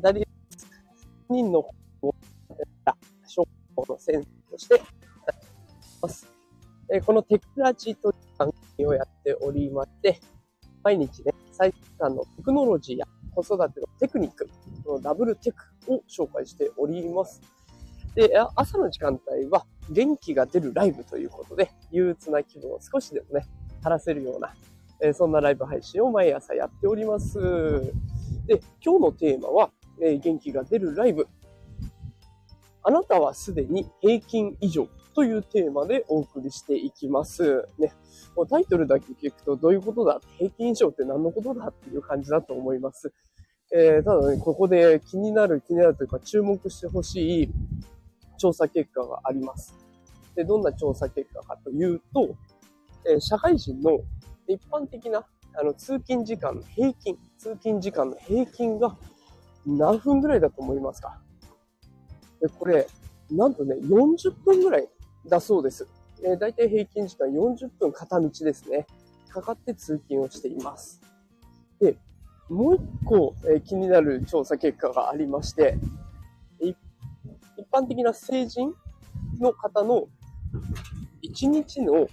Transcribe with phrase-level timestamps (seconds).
[0.00, 0.26] ダリ
[1.28, 1.68] 人の
[3.26, 4.80] 小学の先生として
[6.00, 6.28] ます。
[6.92, 10.20] えこのテクラジという番組をやっておりまして、
[10.82, 14.48] 毎日ね、最先端のテクノロジーや子育てのテクニック、
[14.84, 17.40] このダブルテクを紹介しております。
[18.14, 23.46] で、朝の時間帯は元気が出るライブということで、憂鬱な気分を少しでもね、
[23.82, 24.54] 晴らせるような、
[25.00, 28.13] えそんなライブ配信を毎朝やっております。
[28.46, 29.70] で、今日のテーマは、
[30.02, 31.26] え元気が出るライブ。
[32.82, 37.66] あなたはすでに平均以上というテーマでお送りしていきます。
[37.78, 37.92] ね。
[38.50, 40.20] タイトルだけ聞くとどういうことだ？
[40.36, 41.68] 平均以上って何のことだ？
[41.68, 43.12] っていう感じだと思います。
[43.72, 47.50] えー、ただね、ここで気になる、気になるというか注目してほしい
[48.36, 49.74] 調査結果があります。
[50.34, 52.36] で、どんな調査結果かというと、
[53.08, 54.00] えー、社会人の
[54.46, 55.24] 一般的な
[55.56, 58.96] あの通勤時間の平均、通勤時間の平均が
[59.66, 61.20] 何分ぐらいだと思いますか？
[62.40, 62.86] で、これ、
[63.30, 64.88] なんとね、40分ぐらい
[65.26, 65.88] だそうです。
[66.22, 68.86] えー、だいたい平均時間40分片道ですね。
[69.28, 71.00] かかって通勤をしています。
[71.80, 71.96] で、
[72.48, 75.78] もう一個、えー、気になる調査結果がありまして、
[76.60, 76.76] 一
[77.72, 78.74] 般的な成人
[79.40, 80.08] の方の
[81.34, 82.06] 1日の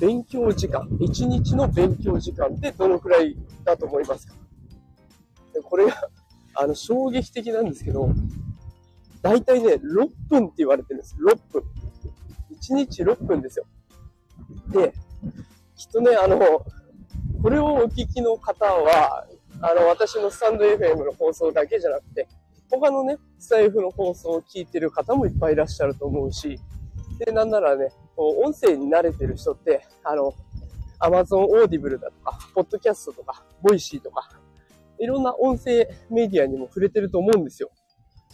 [0.00, 4.34] 勉強時間、1日の勉強時間ってどのくらいだと思いますか？
[5.64, 6.08] これが、
[6.54, 8.08] あの、衝撃的なんですけど、
[9.20, 11.16] だいたいね、6分って言われてるんです。
[11.16, 11.62] 6分。
[12.60, 13.66] 1日6分ですよ。
[14.68, 14.92] で、
[15.76, 16.38] きっとね、あの、
[17.42, 19.26] これをお聞きの方は、
[19.60, 22.28] あの、私のスタンド FM の放送だけじゃなくて、
[22.70, 26.58] 他のね、スタイフの放送を聞いてる方もいっぱいいらっしゃると思うし、
[27.24, 30.34] で、なんならね、音声に慣れてる人って、あの、
[31.00, 34.28] Amazon Audible だとか、ポッドキャストとか、 Voicy とか、
[34.98, 37.70] いろんな音声メディアにも触れてると思うんですよ。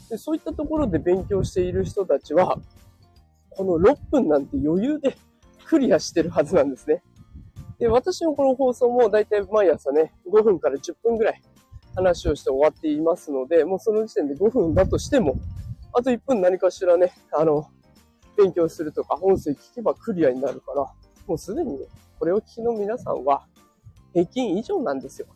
[0.08, 2.58] でそういったところで勉強している人たちは、
[3.50, 5.16] この6分なんて余裕で
[5.66, 7.02] クリアしてるはずなんですね。
[7.78, 11.42] で、私のこの放送もだいたい毎朝ね、5分から10分ぐらい
[11.94, 15.36] 話をして終わっていますので、もうその時点で5分だとしても、
[15.92, 17.66] あと1分何かしらね、あの、
[18.38, 20.82] 勉強するとか、音声聞けばクリアになるから、
[21.26, 21.86] もうすでにね、
[22.18, 23.46] これを聞きの皆さんは
[24.14, 25.26] 平均以上なんですよ。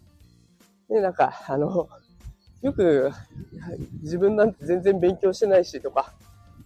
[0.88, 1.88] で、なんか、あの、
[2.62, 3.10] よく、
[4.02, 6.14] 自分なんて全然勉強してないしとか、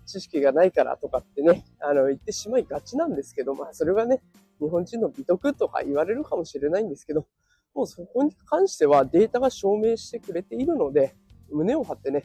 [0.04, 4.22] 知識がないからとかってね、あの、言ってしまいがちなんですけど、まあ、それがね、
[4.60, 7.26] 日本人の美徳とか言われるかもしれないんですけど、
[7.74, 11.14] もうそこに関してはデータが証明してくれているので、
[11.50, 12.24] 胸を張ってね、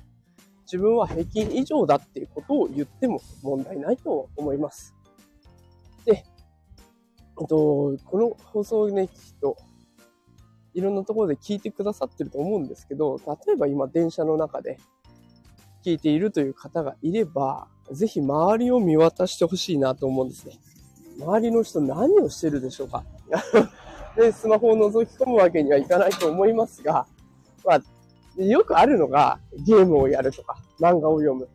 [0.63, 4.95] 自分は平均以上だっていうことを言っても問題ないと思います。
[6.05, 6.23] で、
[7.39, 9.57] えっと、この放送をね、きっと
[10.73, 14.79] いろんなところで聞いてくださってると思うんですけど、例えば今電車の中で
[15.83, 20.53] 聞いているという方がいれば、ぜひ周りを見渡してほしいなと思うんですね。
[21.19, 23.03] 周りの人何をしてるでしょうか
[24.15, 27.05] で、スマホを覗き込むわけにはいかないと思いますが、
[27.65, 27.81] まあ、
[28.37, 31.49] よくあるのがゲームをやるとか、漫画を読む。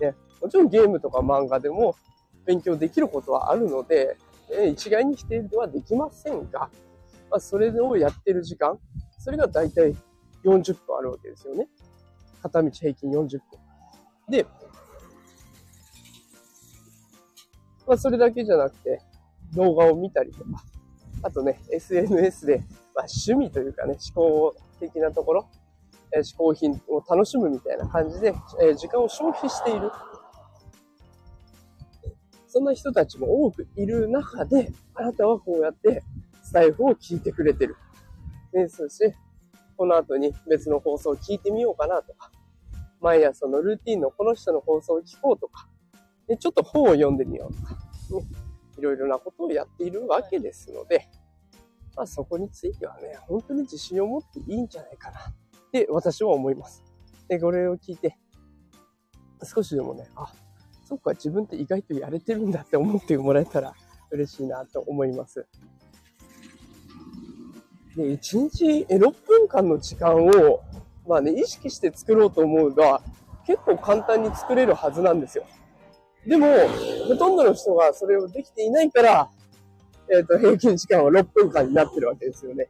[0.00, 1.96] ね、もちろんゲームとか漫画でも
[2.44, 4.16] 勉強できることはあるので、
[4.70, 6.70] 一概に否定ではできませんが、
[7.30, 8.78] まあ、それをやってる時間、
[9.18, 9.94] それがだいたい
[10.44, 11.68] 40分あるわけですよね。
[12.42, 13.40] 片道平均40分。
[14.28, 14.46] で、
[17.86, 19.00] まあ、それだけじゃなくて、
[19.54, 20.64] 動画を見たりとか、
[21.22, 22.58] あとね、SNS で、
[22.94, 25.48] まあ、趣味というかね、思考的なところ、
[26.14, 29.90] え、嗜好品を楽しむみたいな感じで、え、時間を消費している。
[32.46, 36.02] そんな人たちも多くいる中で、あなたはこうやって
[36.42, 37.76] スタイフを聞いてくれてる。
[38.52, 39.14] ね、そして、
[39.76, 42.30] この後に別の放送を聞いてみようかなとか、
[43.00, 45.68] 毎朝のルーティンのこの人の放送を聞こうとか、
[46.26, 47.78] でちょっと本を読んでみようとか、ね、
[48.78, 51.08] いろいろなことをやっているわけですので、
[51.94, 55.34] まあそこについてはね、本当に自信を持っていいんじゃないかな
[55.66, 56.82] って私は思います。
[57.28, 58.16] で、これを聞いて、
[59.42, 60.32] 少しでもね、あ、
[60.84, 63.74] そっか、自分って意外とやれてるんだって思ってもらえたら
[64.10, 65.46] 嬉しいなと思います。
[67.96, 70.62] で、1日6分間の時間を、
[71.08, 73.02] まあね、意識して作ろうと思うが、
[73.46, 75.44] 結構簡単に作れるはずなんですよ。
[76.26, 76.46] でも、
[77.08, 79.30] ほとんどの人がそれをできていないから、
[80.12, 82.68] えっ、ー、と、平均時間は6分間になってるわけですよね。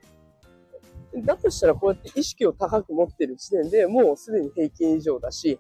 [1.24, 5.58] だとしたら、こうやって意識を高く持ってる時点でもうすでに平均以上だし、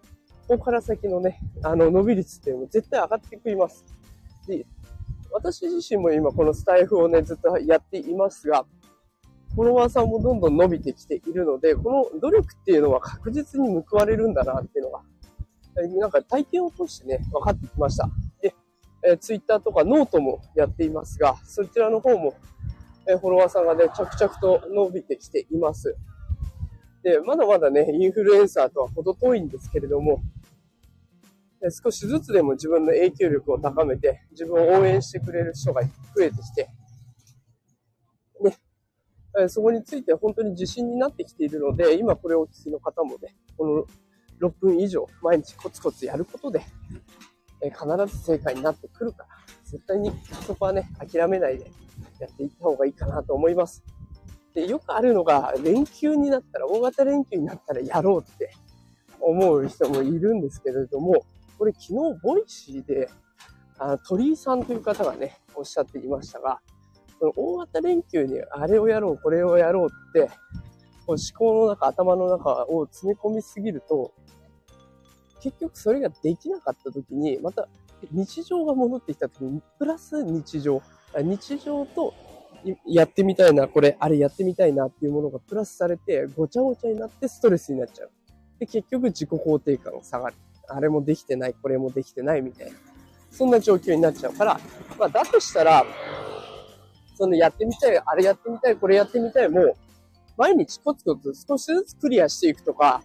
[0.48, 3.84] ここから先のね、あの、伸び率っていうのも絶対上がってくります。
[4.46, 4.64] で、
[5.32, 8.64] 私自身も今このスタイフをね、ずっとやっていますが、
[9.54, 15.02] フォロワーさんもどんどん伸びてきているので、この努力っていうのは確実に報われるんだなっていうのが、
[15.98, 18.08] なんか体験を通してね、分かってきました。
[18.40, 18.54] で、
[19.02, 22.34] えー、ツイッターとかノートもやっていますが、そちらの方も、
[23.08, 25.96] え、フォロワーさんがね、着々と伸びてきています。
[27.02, 30.20] で、まだまだね、インフルエンサーとは程遠いんですけれども、
[31.70, 35.88] 少しずつでも自分の影響力を高めて、自分を応援してくれる人が増
[36.22, 36.68] えてきて、
[39.38, 43.86] ね、そこについて本当に自信になってきているので、今これをお聞きの方もね、こ
[44.40, 46.60] の6分以上毎日コツコツやることで、
[47.62, 49.28] え必ず正解になってくるから、
[49.64, 50.12] 絶対に
[50.46, 51.70] そこはね、諦めないで
[52.18, 53.82] やっていった方がいいかなと思います。
[54.54, 58.50] で、よくあるのが、連休になったら、大型連休になったらやろうって
[59.20, 61.24] 思う人もいるんですけれども、
[61.58, 63.08] これ昨日 Voicy で、
[63.78, 66.60] あ鳥居さんという方がね、おっしゃっていましたが、
[67.18, 70.30] その大型連休にあれをやろう、これをやろうって、
[71.06, 74.12] こう思考の中、頭の中を詰め込みすぎると、
[75.46, 77.68] 結局それができなかった時に、また
[78.10, 80.82] 日常が戻ってきた時に、プラス日常、
[81.16, 82.12] 日常と
[82.84, 88.10] やってみたいな、これ、あれやってみたいなっていうものがプラスされて、ごちゃごちゃになってストレスになっちゃう。
[88.58, 90.34] で、結局自己肯定感が下がる。
[90.68, 92.76] あれもできてない、これもできてないみたいな。
[93.30, 94.58] そんな状況になっちゃうから、
[94.98, 95.84] まあ、だとしたら、
[97.16, 99.76] そのやってみたい、あれやってみたい、これやってみたいも、
[100.36, 103.00] 毎日コツコツ少しずつクリアしていくとか、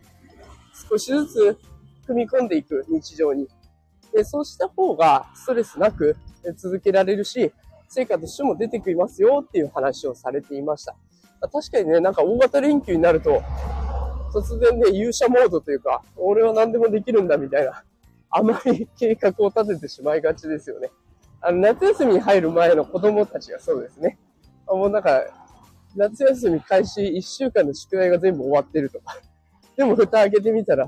[0.90, 1.58] 少しずつ
[2.06, 3.48] 組み込んでいく日常に。
[4.14, 6.16] で、そうした方がストレスなく
[6.58, 7.52] 続けられるし、
[7.88, 10.96] 成果としても出てきますよっていう話をされていました。
[11.42, 13.42] 確かにね、なんか大型連休になると、
[14.34, 17.84] 突然ね、勇者モードというか、俺は何でもできるんだみたいな、
[18.30, 20.90] あまり計画を立ててしまいがちですよね。
[21.42, 24.20] あの、夏休みに入る前の子供たちがそうですね。
[24.68, 25.22] もうなんか、
[25.96, 29.18] 夏休み開始1週間の宿題が全部終わってるとか。
[29.76, 30.88] でも蓋開けてみたら、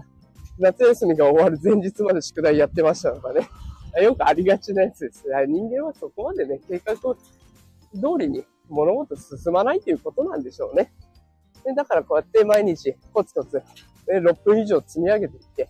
[0.59, 3.49] 夏休みが終わる前日まで宿題やってましたとかね。
[4.01, 5.45] よくありがちなやつですね。
[5.47, 7.21] 人間はそこまでね、計画を通
[8.19, 10.91] りに物事進まないということなんでしょうね。
[11.63, 13.63] でだからこうやって毎日コツコツ、ね、
[14.07, 15.69] 6分以上積み上げていって、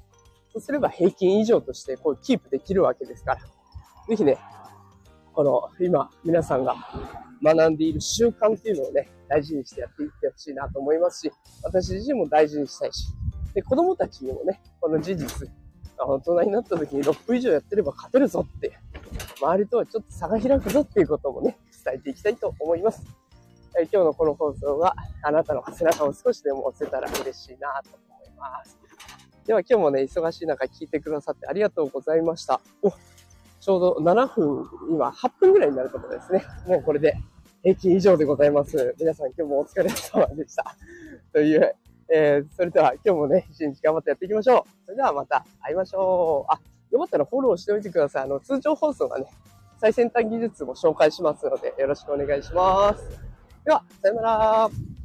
[0.52, 3.42] そうすれば平均以上としてこうキープできるわけですから。
[4.08, 4.38] ぜひね、
[5.34, 6.76] この今皆さんが
[7.42, 11.32] 学んでいる習慣っていうのをね、大事にしてやっていってほしいなと思いますし、
[11.64, 13.08] 私自身も大事にしたいし、
[13.54, 15.50] で、子供たちにもね、この事実、
[15.98, 18.78] 大人になった時に6分以上やってれば勝てるぞって、
[19.42, 23.04] 周りとはちょっと差が開くぞっていうこともね、伝えていきたいと思います。
[23.80, 28.78] え今日のこの放送は、あなたの背中を少しでも押せたら嬉しいなと思います。
[29.46, 32.62] では今日もね、忙しい中聞いてくださってありがとうございました。
[32.82, 32.92] お、
[33.60, 36.44] ちょうど7分、今8分ぐらいになるところですね。
[36.68, 37.18] もうこれで
[37.64, 38.96] 平均以上でございます。
[39.00, 40.76] 皆さん今日もお疲れ様でした。
[41.32, 41.76] という、
[42.16, 44.86] えー、それでは今日もね、一日頑張ってやっていきましょう。
[44.86, 46.54] それではまた会いましょう。
[46.54, 46.60] あ、
[46.92, 48.24] よかったらフォローしておいてください。
[48.26, 49.26] あの、通常放送がね、
[49.82, 53.20] 最先端技術も紹介しますので、よろしくお願いします。
[53.66, 55.03] では、さよなら。